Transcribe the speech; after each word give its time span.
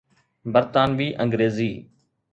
برطانوي 0.53 1.09
انگريزي 1.23 1.71